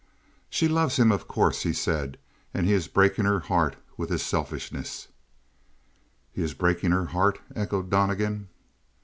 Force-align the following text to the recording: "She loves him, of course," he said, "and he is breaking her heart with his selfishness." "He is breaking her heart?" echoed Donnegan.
"She 0.49 0.67
loves 0.67 0.97
him, 0.97 1.11
of 1.11 1.27
course," 1.27 1.61
he 1.61 1.73
said, 1.73 2.17
"and 2.55 2.65
he 2.65 2.73
is 2.73 2.87
breaking 2.87 3.25
her 3.25 3.41
heart 3.41 3.75
with 3.97 4.09
his 4.09 4.23
selfishness." 4.23 5.09
"He 6.31 6.41
is 6.41 6.55
breaking 6.55 6.89
her 6.89 7.05
heart?" 7.05 7.39
echoed 7.55 7.91
Donnegan. 7.91 8.47